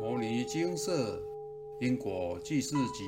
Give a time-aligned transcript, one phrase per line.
[0.02, 1.20] 《摩尼金色
[1.78, 3.04] 因果记事集》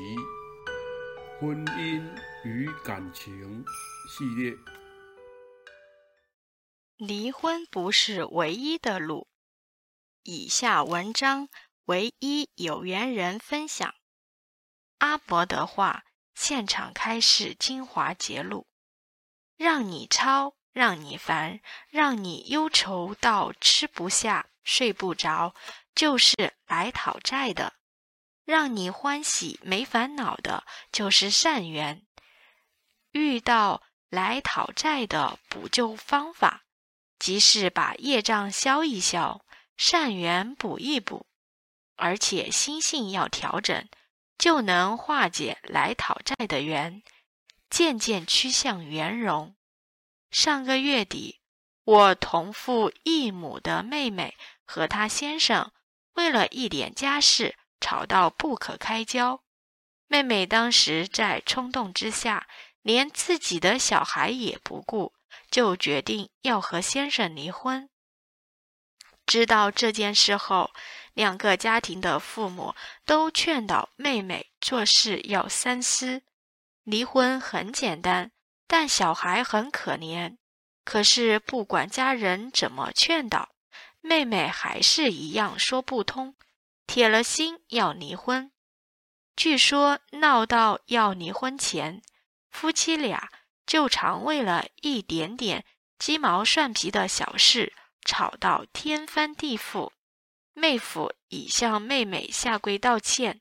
[1.40, 2.06] 婚姻
[2.44, 3.64] 与感情
[4.10, 4.54] 系列。
[6.98, 9.26] 离婚不是唯一的路。
[10.22, 11.48] 以下文章
[11.86, 13.94] 唯一有缘人分享
[14.98, 16.04] 阿伯的话，
[16.34, 18.66] 现场开示精华节录，
[19.56, 25.54] 让你抄，让你烦，让你忧愁到吃不下、睡不着。
[25.94, 27.74] 就是来讨债的，
[28.44, 32.06] 让你欢喜没烦恼的，就是善缘。
[33.12, 36.64] 遇到来讨债的补救方法，
[37.18, 39.44] 即是把业障消一消，
[39.76, 41.26] 善缘补一补，
[41.96, 43.88] 而且心性要调整，
[44.38, 47.02] 就能化解来讨债的缘，
[47.68, 49.54] 渐渐趋向圆融。
[50.30, 51.40] 上个月底，
[51.84, 55.70] 我同父异母的妹妹和她先生。
[56.14, 59.42] 为了一点家事吵到不可开交，
[60.06, 62.46] 妹妹当时在冲动之下，
[62.82, 65.14] 连自己的小孩也不顾，
[65.50, 67.88] 就决定要和先生离婚。
[69.24, 70.70] 知道这件事后，
[71.14, 72.74] 两个家庭的父母
[73.06, 76.22] 都劝导妹妹做事要三思。
[76.82, 78.32] 离婚很简单，
[78.66, 80.36] 但小孩很可怜。
[80.84, 83.51] 可是不管家人怎么劝导。
[84.02, 86.34] 妹妹还是一样说不通，
[86.86, 88.52] 铁了心要离婚。
[89.34, 92.02] 据说闹到要离婚前，
[92.50, 93.30] 夫妻俩
[93.64, 95.64] 就常为了一点点
[95.98, 97.72] 鸡毛蒜皮的小事
[98.04, 99.92] 吵到天翻地覆。
[100.52, 103.40] 妹夫已向妹妹下跪道歉，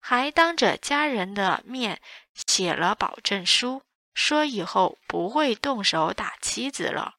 [0.00, 2.02] 还当着家人的面
[2.34, 7.14] 写了保证书，说以后不会动手打妻子了，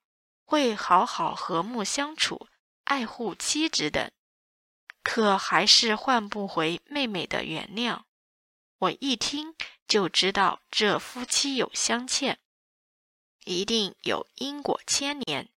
[0.46, 2.48] 会好好和睦相处。
[2.92, 4.12] 爱护妻子等，
[5.02, 8.02] 可还是换不回妹妹的原谅。
[8.80, 9.56] 我一听
[9.88, 12.42] 就知道这夫妻有相欠，
[13.46, 15.54] 一定有因果牵连。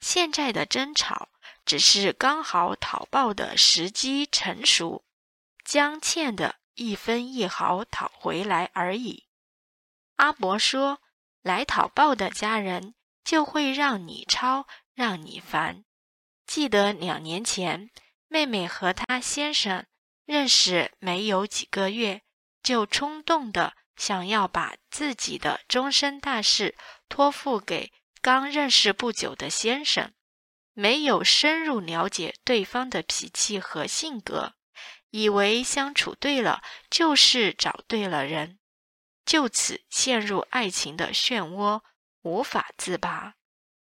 [0.00, 1.28] 现在的争吵
[1.66, 5.04] 只是刚好讨报的时机成熟，
[5.62, 9.26] 将欠的一分一毫讨回来而已。
[10.16, 11.02] 阿伯说，
[11.42, 15.84] 来讨报的家人就会让你抄，让你烦。
[16.54, 17.88] 记得两年前，
[18.28, 19.86] 妹妹和她先生
[20.26, 22.20] 认识没有几个月，
[22.62, 26.76] 就冲动的想要把自己的终身大事
[27.08, 27.90] 托付给
[28.20, 30.12] 刚认识不久的先生，
[30.74, 34.52] 没有深入了解对方的脾气和性格，
[35.08, 38.58] 以为相处对了就是找对了人，
[39.24, 41.80] 就此陷入爱情的漩涡，
[42.20, 43.36] 无法自拔。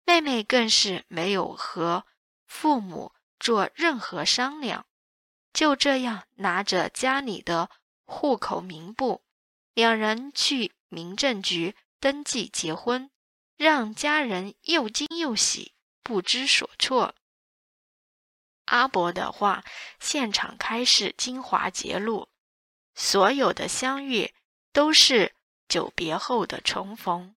[0.04, 2.06] 妹妹更是没有和。
[2.47, 4.87] 父母做任何商量，
[5.53, 7.71] 就这样拿着家里的
[8.05, 9.22] 户口名簿，
[9.72, 13.10] 两人去民政局登记结婚，
[13.56, 17.15] 让家人又惊又喜，不知所措。
[18.66, 19.62] 阿伯的话，
[20.00, 22.28] 现场开示精华节录：
[22.94, 24.34] 所有的相遇
[24.72, 25.34] 都是
[25.69, 27.34] 久别后的重逢，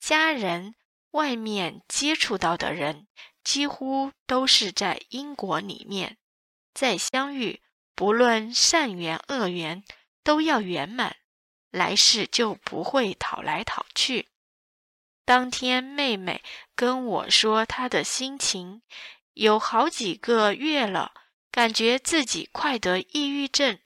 [0.00, 0.74] 家人
[1.12, 3.06] 外面接触到的人。
[3.46, 6.18] 几乎都是在因果里面
[6.74, 7.62] 再相遇，
[7.94, 9.84] 不论善缘恶缘，
[10.24, 11.14] 都要圆满，
[11.70, 14.26] 来世就不会讨来讨去。
[15.24, 16.42] 当天妹妹
[16.74, 18.82] 跟我说她的心情，
[19.34, 21.12] 有好几个月了，
[21.52, 23.78] 感觉自己快得抑郁症。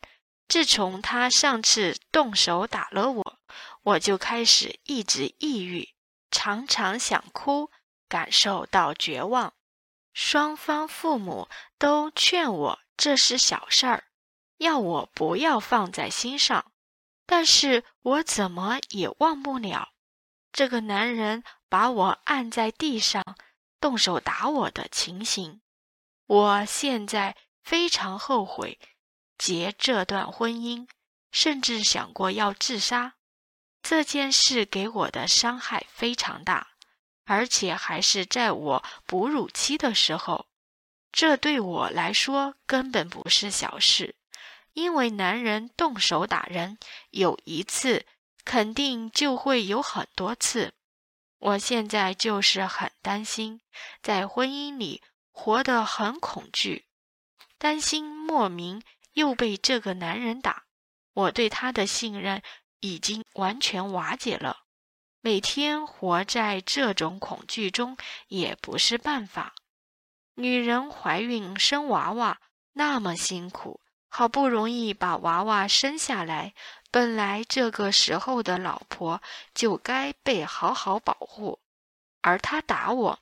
[0.48, 3.38] 自从她上次动手打了我，
[3.82, 5.90] 我就开始一直抑郁，
[6.30, 7.70] 常常想哭。
[8.10, 9.54] 感受到绝望，
[10.12, 11.48] 双方父母
[11.78, 14.04] 都劝我这是小事儿，
[14.58, 16.72] 要我不要放在心上。
[17.24, 19.92] 但是我怎么也忘不了
[20.50, 23.24] 这个男人把我按在地上，
[23.80, 25.62] 动手打我的情形。
[26.26, 28.80] 我现在非常后悔
[29.38, 30.88] 结这段婚姻，
[31.30, 33.14] 甚至想过要自杀。
[33.80, 36.70] 这件事给我的伤害非常大。
[37.30, 40.46] 而且还是在我哺乳期的时候，
[41.12, 44.16] 这对我来说根本不是小事，
[44.72, 46.76] 因为男人动手打人
[47.10, 48.04] 有一次，
[48.44, 50.74] 肯定就会有很多次。
[51.38, 53.60] 我现在就是很担心，
[54.02, 55.00] 在婚姻里
[55.30, 56.86] 活得很恐惧，
[57.58, 58.82] 担心莫名
[59.12, 60.64] 又被这个男人打，
[61.12, 62.42] 我对他的信任
[62.80, 64.64] 已经完全瓦解了。
[65.22, 67.96] 每天活在这种恐惧中
[68.28, 69.54] 也不是办法。
[70.34, 72.40] 女人怀孕生娃娃，
[72.72, 76.54] 那么辛苦，好不容易把娃娃生下来，
[76.90, 79.20] 本来这个时候的老婆
[79.52, 81.60] 就该被好好保护，
[82.22, 83.18] 而他打我，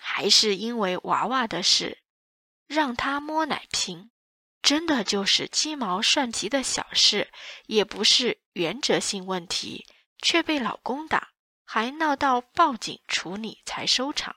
[0.00, 1.98] 还是因为娃娃的事，
[2.66, 4.10] 让他摸奶瓶，
[4.60, 7.30] 真的就是鸡毛蒜皮的小事，
[7.66, 9.86] 也不是原则性问题，
[10.24, 11.28] 却被老公打，
[11.64, 14.34] 还闹到报警处理才收场。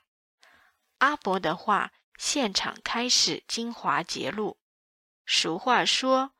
[0.98, 1.90] 阿伯的话。
[2.20, 4.58] 现场开始精华揭露。
[5.24, 6.32] 俗话说：“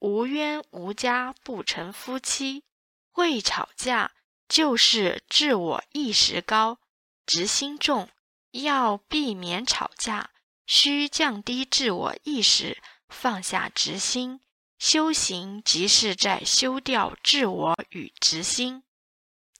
[0.00, 2.64] 无冤无家不成夫妻。”
[3.12, 4.12] 会吵架
[4.48, 6.78] 就是自我意识高、
[7.26, 8.08] 执心重。
[8.52, 10.30] 要避免吵架，
[10.64, 14.40] 需降低自我意识，放下执心。
[14.82, 18.82] 修行即是在修掉自我与执心。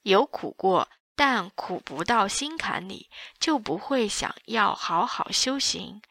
[0.02, 0.88] 有苦过。
[1.14, 3.08] 但苦不到心坎里，
[3.38, 6.02] 就不会想要好好修行。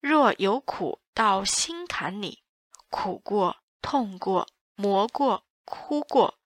[0.00, 2.44] 若有苦到心坎里，
[2.90, 4.46] 苦过、痛过、
[4.76, 6.38] 磨过、哭过，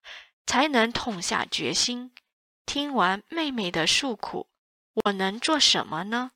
[0.47, 2.13] 才能痛下决心。
[2.65, 4.49] 听完妹妹的诉苦，
[5.05, 6.31] 我能做什么呢？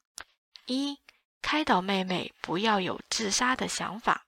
[0.67, 0.99] 一、
[1.41, 4.27] 开导妹妹不要有自杀的想法。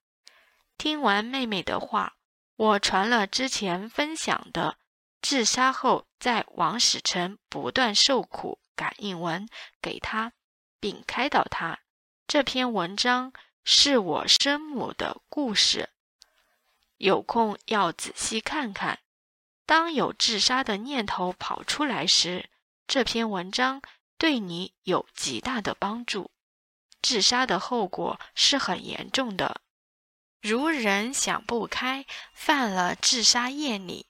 [0.77, 2.17] 听完妹妹的话，
[2.57, 4.79] 我传了之前分享的。
[5.23, 9.49] 自杀后，在王死城不断受苦感应文
[9.81, 10.33] 给他，
[10.79, 11.81] 并开导他。
[12.27, 13.33] 这篇文章
[13.65, 15.89] 是我生母的故事，
[16.99, 18.99] 有空要仔细看看。
[19.65, 22.51] 当有自杀的念头跑出来时，
[22.87, 23.81] 这篇文章
[24.19, 26.31] 对你有极大的帮助。
[27.01, 29.63] 自杀的后果是很严重的，
[30.45, 32.05] 如人想不开，
[32.35, 34.05] 犯了自杀业力。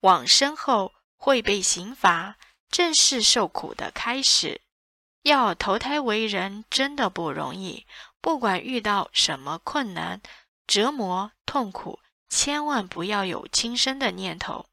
[0.00, 2.36] 往生后会被刑罚，
[2.68, 4.60] 正是受苦的开始。
[5.22, 7.86] 要投胎为人真的不容易，
[8.20, 10.20] 不管遇到什么困难、
[10.66, 14.66] 折磨、痛苦，千万不要有轻生的念头。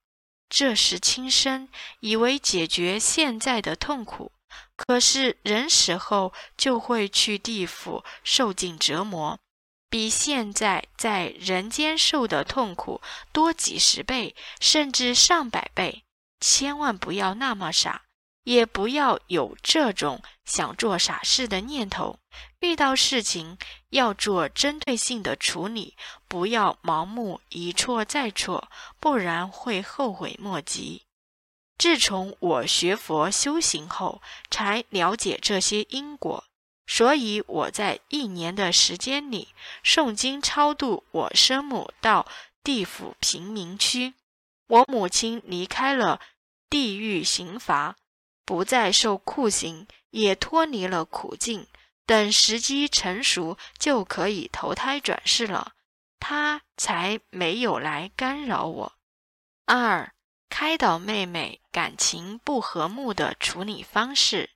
[0.50, 1.70] 这时轻生，
[2.02, 4.34] 以为解决现在的痛苦，
[4.76, 9.40] 可是人死后就会去地府受尽折磨。
[9.92, 13.02] 比现在在人间受的痛苦
[13.34, 16.04] 多几十倍，甚至上百倍。
[16.40, 18.04] 千万不要那么傻，
[18.46, 22.18] 也不要有这种想做傻事的念头。
[22.62, 23.58] 遇到事情
[23.90, 25.98] 要做针对性的处理，
[26.30, 31.04] 不要盲目一错再错，不然会后悔莫及。
[31.78, 36.46] 自从我学佛修行后，才了解这些因果。
[36.94, 39.48] 所以我在一年的时间里
[39.82, 42.28] 诵经超度我生母到
[42.66, 44.14] 地府贫民区，
[44.68, 46.20] 我母亲离开了
[46.70, 47.96] 地狱刑罚，
[48.44, 51.66] 不再受酷刑，也脱离了苦境。
[52.06, 55.72] 等时机成熟，就可以投胎转世了。
[56.20, 58.94] 他才没有来干扰我。
[59.66, 60.14] 二，
[60.50, 64.50] 开导妹妹感情不和睦的处理方式。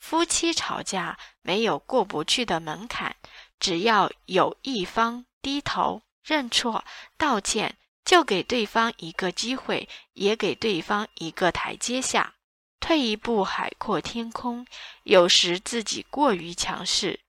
[0.00, 3.16] 夫妻吵架没有过不去的门槛，
[3.58, 6.84] 只要有一方低头认错
[7.16, 12.34] 道歉，就给对方一个机会，也给对方一个台阶下。
[12.80, 14.64] 退一步，海阔天空。
[15.02, 17.20] 有时自己过于强势，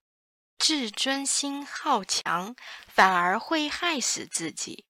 [0.59, 2.55] 自尊心好强，
[2.87, 4.85] 反而会害死自己。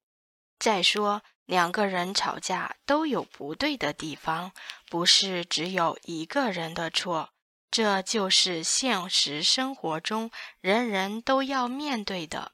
[0.60, 4.52] 再说，两个人吵架都有不对的地方，
[4.90, 7.30] 不是只有一个人的错。
[7.72, 12.54] 这就是现实生活中人人都要面对的。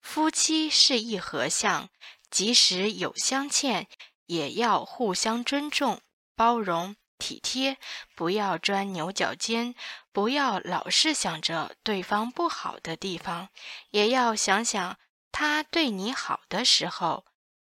[0.00, 1.90] 夫妻是一合相，
[2.30, 3.86] 即使有相欠，
[4.26, 6.00] 也要互相尊重、
[6.34, 7.76] 包容、体贴，
[8.16, 9.74] 不要钻牛角尖，
[10.10, 13.50] 不要老是想着对方不好的地方，
[13.90, 14.98] 也要想想
[15.30, 17.24] 他对你好的时候，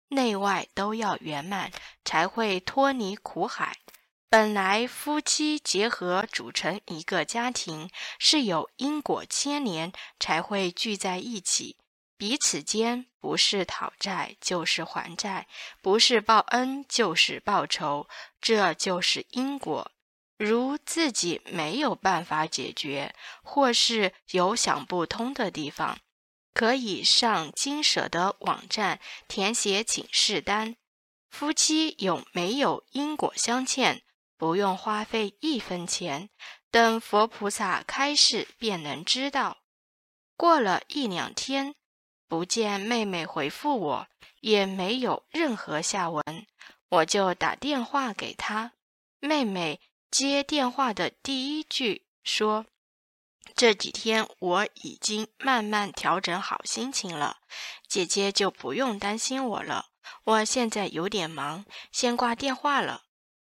[0.09, 1.71] 内外都要圆满，
[2.05, 3.77] 才会脱离苦海。
[4.31, 11.77] 本来夫妻结合组成一个家庭，是有因果牵连才会聚在一起，
[12.15, 15.47] 彼此间不是讨债就是还债，
[15.81, 18.07] 不是报恩就是报仇，
[18.39, 19.91] 这就是因果。
[20.37, 25.97] 如自己没有办法解决，或是有想不通的地方，
[26.53, 30.75] 可以上金舍的网站填写请示单。
[31.31, 34.03] 夫妻有没有因果相欠？
[34.39, 36.29] 不用花费一分钱，
[36.71, 39.57] 等佛菩萨开示便能知道。
[40.37, 41.75] 过了一两天，
[42.29, 44.07] 不见妹妹回复我，
[44.39, 46.23] 也没有任何下文，
[46.87, 48.71] 我就打电话给她。
[49.19, 52.65] 妹妹接电话的第一句说
[53.57, 57.39] ：“这几天我已经慢慢调整好心情了，
[57.89, 59.87] 姐姐就不用担心我了。
[60.23, 63.03] 我现在有点忙，先挂电话了。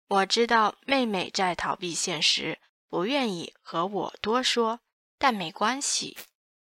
[0.07, 4.79] 我知道妹妹在逃避现实，不愿意和我多说，
[5.17, 6.17] 但没关系。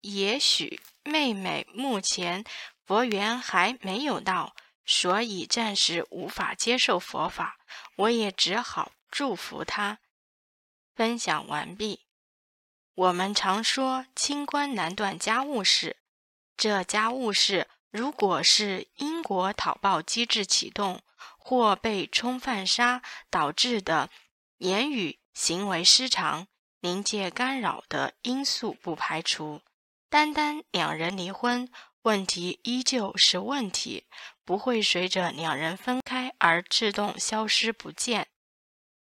[0.00, 2.45] 也许妹妹目前
[2.85, 4.54] 佛缘还没有到，
[4.85, 7.59] 所以暂时无法接受佛法。
[7.97, 9.99] 我也只好祝福她。
[10.95, 12.07] 分享完毕。
[12.95, 15.97] 我们常说清官难断家务事，
[16.57, 21.00] 这家务事如果是因果讨报机制启动
[21.49, 23.00] 或被冲犯杀
[23.31, 24.11] 导致的
[24.59, 26.47] 言语行为失常、
[26.78, 29.62] 临界干扰的因素不排除，
[30.11, 31.67] 单单两人离婚，
[32.02, 34.05] 问题依旧是问题，
[34.45, 38.28] 不会随着两人分开而自动消失不见。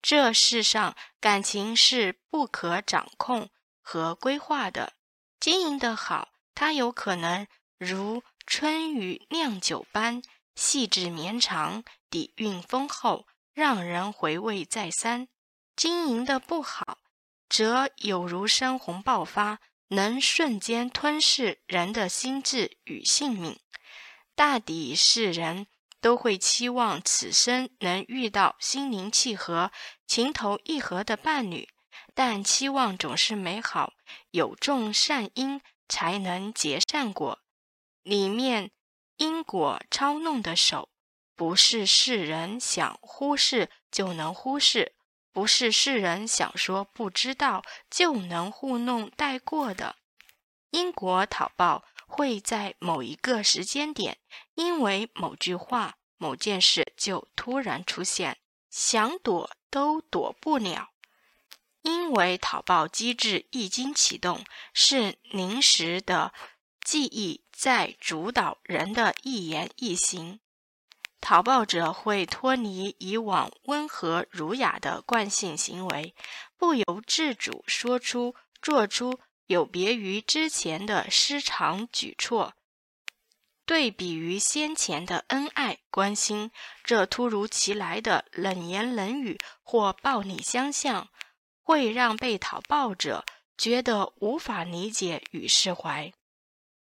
[0.02, 3.50] 这世上感情是不可掌控。
[3.82, 4.94] 和规划的
[5.38, 7.46] 经营的好，它有可能
[7.78, 10.22] 如春雨酿酒般
[10.56, 15.28] 细致绵长，底蕴丰厚，让人回味再三；
[15.76, 17.00] 经营的不好，
[17.50, 23.60] 则有如山洪爆发，能瞬间吞噬人的心智与性命。
[24.36, 25.68] 大抵是人
[26.00, 29.72] 都会期望此生能遇到心灵契合、
[30.08, 31.68] 情投意合的伴侣。
[32.14, 33.94] 但期望总是美好，
[34.32, 37.40] 有种善因才能结善果。
[38.04, 38.72] 里面
[39.22, 40.90] 因果操弄的手，
[41.36, 44.94] 不是世人想忽视就能忽视，
[45.32, 49.98] 不是世人想说不知道就能糊弄带过的。
[50.72, 54.18] 因果讨报会在某一个时间点，
[54.56, 58.40] 因为某句话、某件事就突然出现，
[58.72, 60.90] 想躲都躲不了。
[61.84, 66.34] 因为讨报机制一经启动，是临时的
[66.84, 70.40] 记忆在主导人的一言一行，
[71.20, 76.16] 讨报者会脱离以往温和儒雅的惯性行为，
[76.58, 82.56] 不由自主说出、做出有别于之前的失常举措。
[83.68, 86.50] 对比于先前的恩爱关心，
[86.84, 91.10] 这突如其来的冷言冷语或暴力相向。
[91.62, 93.24] 会让被讨报者
[93.56, 96.12] 觉得无法理解与释怀。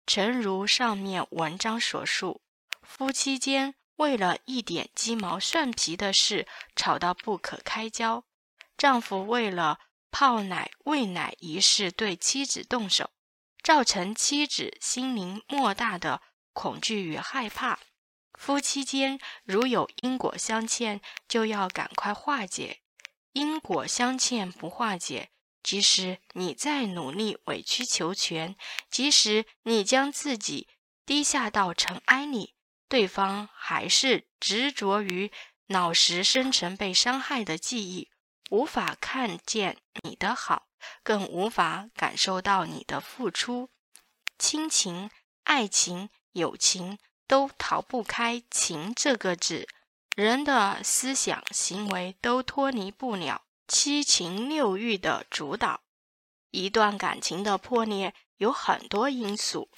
[0.08, 2.42] 诚如上面文章所述，
[2.82, 6.48] 夫妻间为了一点鸡毛蒜皮的事
[6.78, 8.24] 吵到不可开交，
[8.78, 13.12] 丈夫为了泡奶喂奶一事对妻子动手，
[13.62, 16.22] 造成妻子心灵莫大的
[16.54, 17.80] 恐惧与害怕。
[18.34, 22.80] 夫妻间如有因果相欠，就要赶快化解。
[23.34, 25.32] 因果相欠不化解，
[25.64, 28.56] 即使你再努力委曲求全，
[28.90, 30.68] 即使你将自己
[31.06, 32.56] 低下到尘埃里，
[32.88, 35.32] 对方还是执着于
[35.68, 38.10] 脑石深层被伤害的记忆，
[38.50, 40.68] 无法看见你的好，
[41.04, 43.70] 更无法感受到你的付出。
[44.40, 45.10] 亲情、
[45.44, 46.98] 爱情、友情
[47.28, 49.68] 都逃不开“情”这个字。
[50.16, 55.82] 人的思想行为都脱离不了七情六欲的主导。
[56.52, 59.70] 一段感情的破裂有很多因素，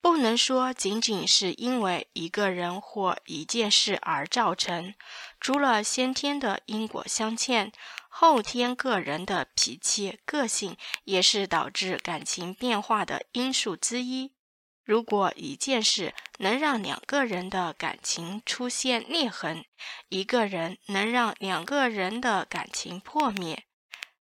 [0.00, 4.94] 不能说仅仅是因为一个人或一件事而造成。
[5.38, 7.70] 除了先天的因果相欠，
[8.08, 14.32] 后天个人的脾气、个性也是导致感情变化的因素之一。
[14.86, 19.64] 如果一件事能让两个人的感情出现裂痕，
[20.08, 23.64] 一个人能让两个人的感情破灭，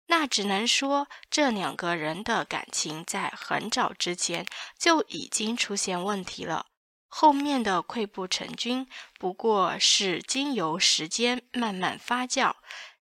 [0.05, 4.45] 那只能说这两个人的感情在很早之前
[4.77, 6.67] 就已经出现问题了。
[7.07, 8.87] 后面的溃不成军，
[9.19, 12.53] 不过是经由时间慢慢发酵，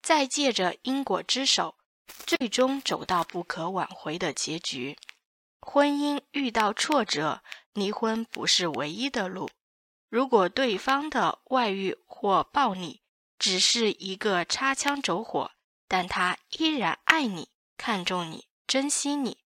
[0.02, 1.76] 再借着因果之手，
[2.26, 4.98] 最终走到不可挽回的结局。
[5.66, 7.42] 婚姻遇到挫折，
[7.74, 9.50] 离婚不是唯一的路。
[10.10, 13.02] 如果对方的外遇或暴力
[13.40, 15.52] 只是一个擦枪走火，
[15.88, 19.38] 但他依然爱你、看重你、珍惜你，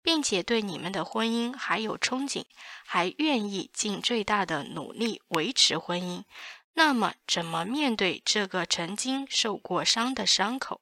[0.00, 2.46] 并且对你们的婚姻还有憧憬，
[2.86, 6.24] 还愿意尽最大的努力维持婚姻，
[6.72, 10.80] 那么怎么面对这个曾经受过伤的伤口，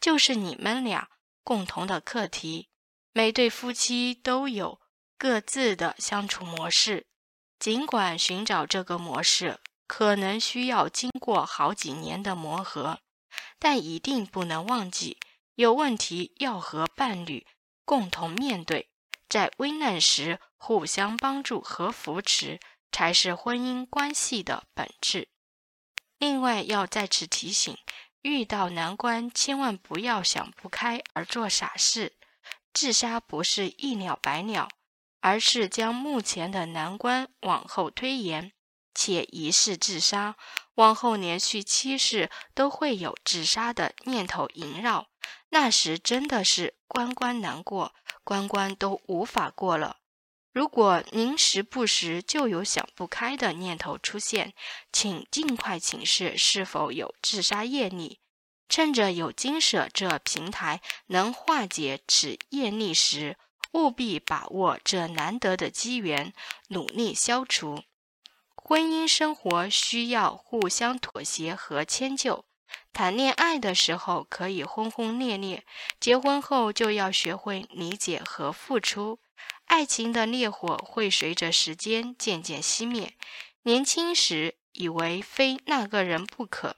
[0.00, 1.08] 就是你们俩
[1.44, 2.70] 共同的课题。
[3.12, 4.80] 每对夫妻都有
[5.16, 7.06] 各自的相处模式，
[7.58, 13.00] 尽管寻找这个模式可能需要经过好几年的磨合，
[13.58, 15.18] 但一定不能忘记，
[15.56, 17.46] 有问题要和伴侣
[17.84, 18.90] 共同面对，
[19.28, 22.60] 在危难时互相帮助和扶持，
[22.92, 25.28] 才是婚姻关系的本质。
[26.18, 27.76] 另外，要再次提醒：
[28.22, 32.17] 遇到难关，千万不要想不开而做傻事。
[32.72, 34.68] 自杀不是一了百了，
[35.20, 38.52] 而是将目前的难关往后推延，
[38.94, 40.36] 且一世自杀，
[40.74, 45.08] 往后连续七世都会有自杀的念头萦绕。
[45.50, 49.96] 那时真的是关关难过，关关都无法过了。
[50.52, 54.54] 如果您时不时就有想不开的念头出现，
[54.92, 58.20] 请尽快请示是否有自杀业力。
[58.68, 63.36] 趁着有金舍这平台能化解此业力时，
[63.72, 66.32] 务必把握这难得的机缘，
[66.68, 67.82] 努力消除。
[68.54, 72.44] 婚姻生活需要互相妥协和迁就。
[72.92, 75.64] 谈恋爱的时候可以轰轰烈烈，
[75.98, 79.20] 结婚后就要学会理解和付出。
[79.64, 83.14] 爱情的烈火会随着时间渐渐熄灭。
[83.62, 86.76] 年轻时以为非那个人不可。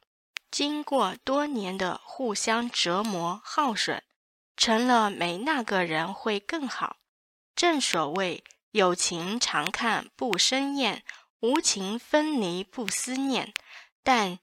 [0.51, 4.03] 经过多年的互相折磨耗损，
[4.57, 6.97] 成了没那个人会更好。
[7.55, 8.43] 正所谓
[8.73, 11.05] 有情常看不生厌，
[11.41, 13.53] 无情分离不思念。
[14.03, 14.39] 但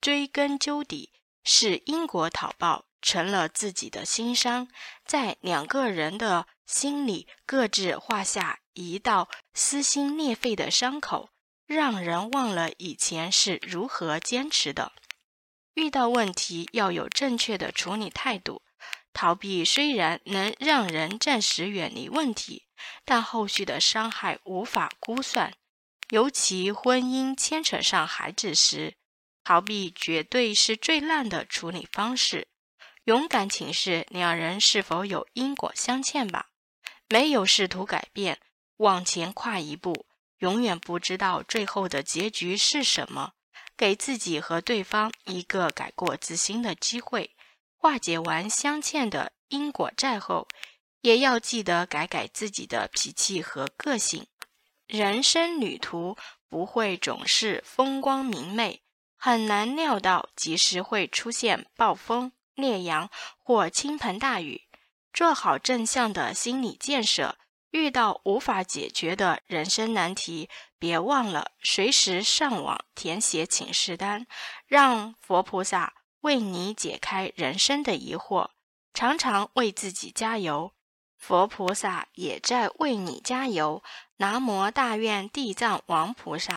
[0.00, 1.12] 追根究底，
[1.42, 4.68] 是因果讨报成了自己的心伤，
[5.04, 11.30] 在两个人的心里各自画下一道撕心裂肺的伤口，
[11.66, 14.92] 让人忘了以前是如何坚持的。
[15.78, 18.62] 遇到问题要有正确的处理态度，
[19.12, 22.66] 逃避虽然能让人暂时远离问题，
[23.04, 25.54] 但后续的伤害无法估算。
[26.10, 28.96] 尤其婚姻牵扯上孩子时，
[29.44, 32.48] 逃避绝对是最烂的处理方式。
[33.04, 36.48] 勇敢请示两人是否有因果相欠吧。
[37.08, 38.40] 没有试图改变，
[38.78, 40.06] 往前跨一步，
[40.38, 43.34] 永远不知道最后的结局是什么。
[43.78, 47.36] 给自己和对方一个改过自新的机会，
[47.76, 50.48] 化解完相欠的因果债后，
[51.00, 54.26] 也要记得改改自己的脾气和个性。
[54.88, 56.16] 人生旅途
[56.48, 58.82] 不会总是风光明媚，
[59.16, 64.62] 很难料到及时会出现暴风、烈阳或倾盆大雨。
[65.12, 67.38] 做好正向的心理建设。
[67.70, 74.26] 遇到无法解决的人生难题，别忘了随时上网填写请示单，
[74.66, 78.50] 让佛菩萨为你解开人生的疑惑。
[78.94, 80.72] 常常为自己加油，
[81.16, 83.82] 佛菩萨也在为你加油。
[84.18, 86.56] 南无大愿地藏王菩萨。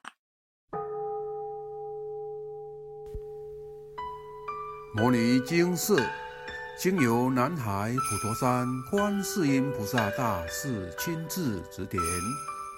[4.95, 6.09] 摩尼经寺。
[6.79, 12.01] 经由南海普陀山观世音菩萨大士亲自指点，